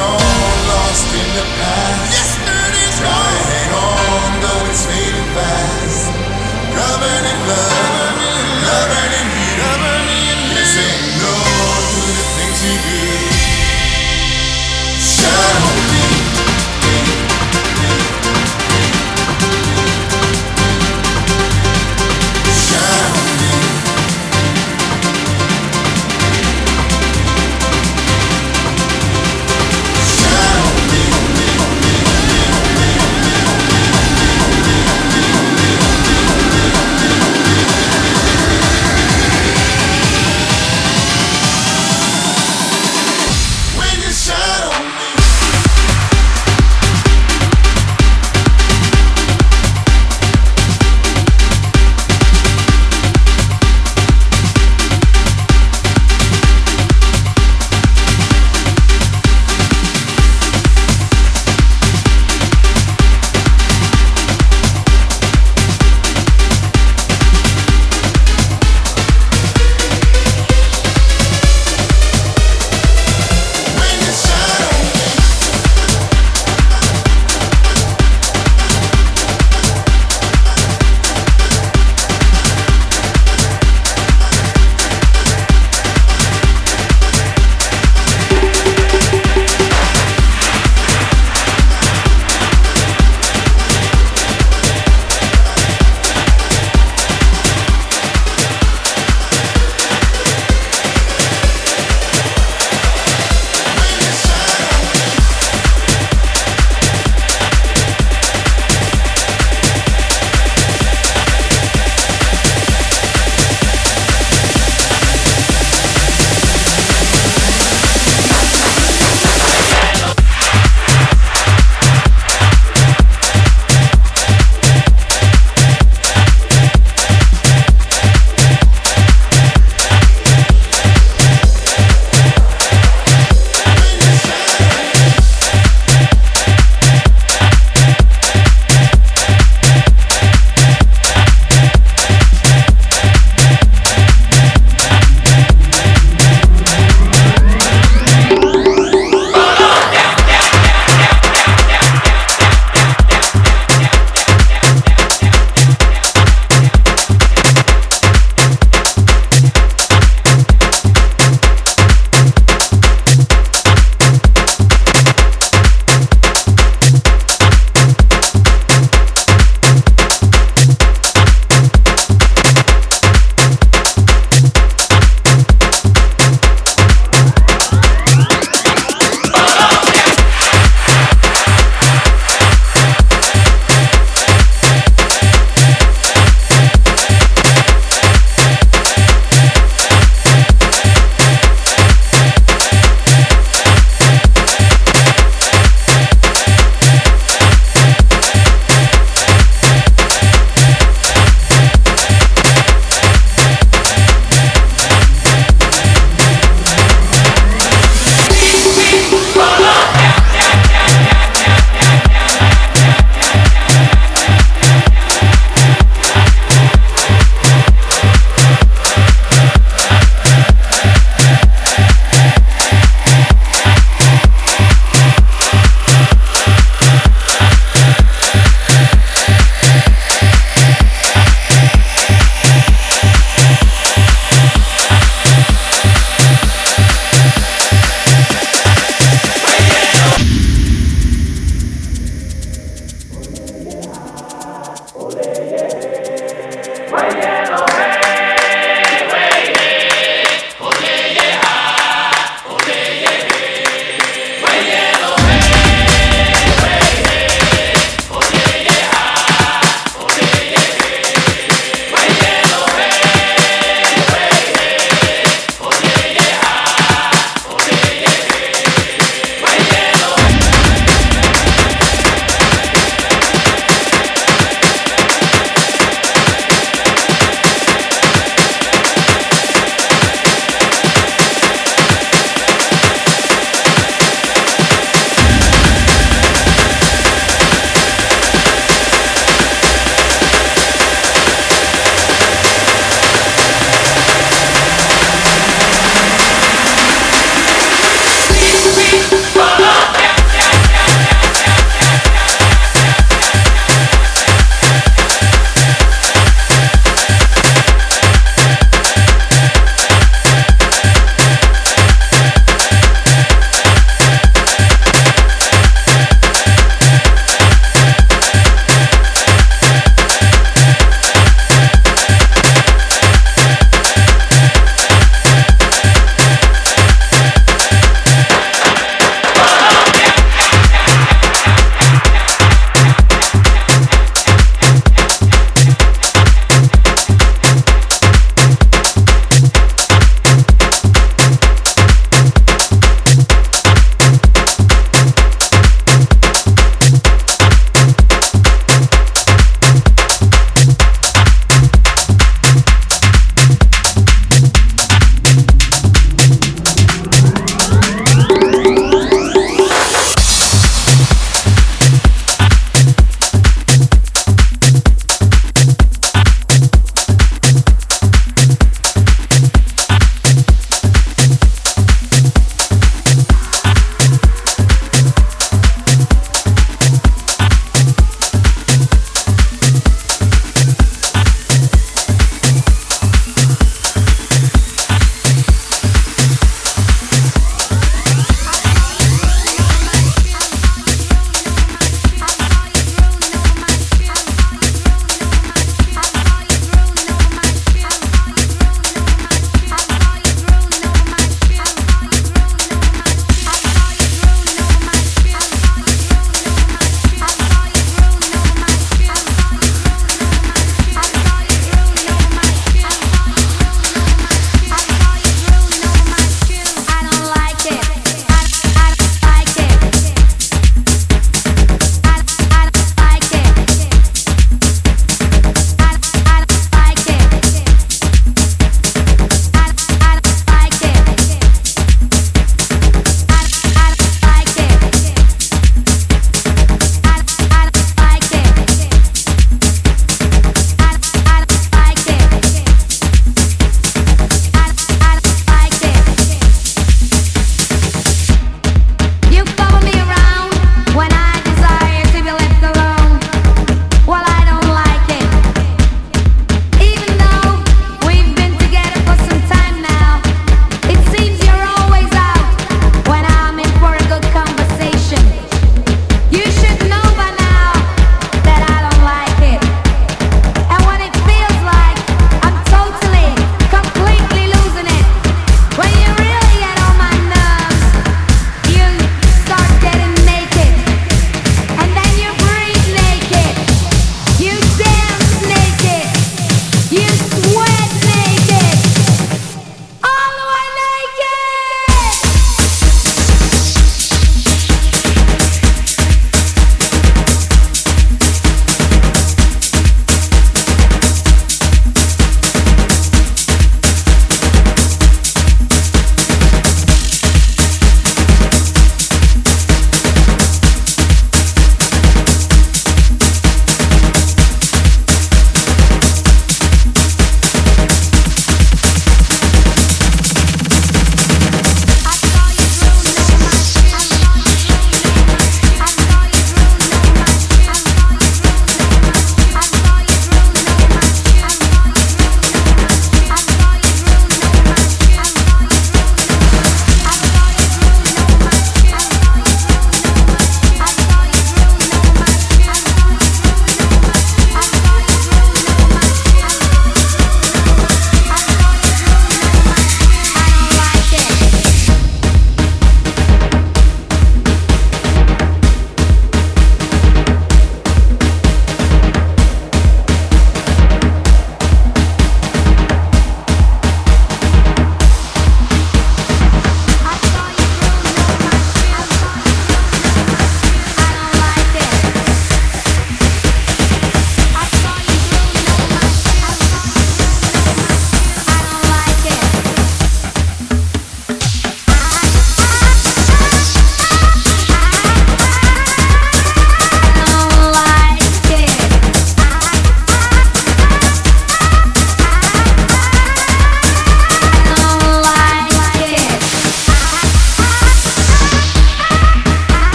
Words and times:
Yesterday's 0.00 0.29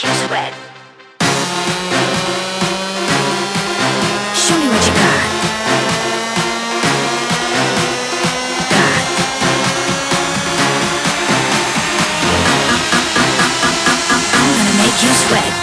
Show 0.00 0.08
me 4.58 4.68
what 4.68 4.86
you 4.86 4.94
got. 4.94 5.28
got. 8.70 9.02
I'm 14.40 14.52
gonna 14.56 14.76
make 14.78 15.02
you 15.02 15.12
sweat. 15.12 15.59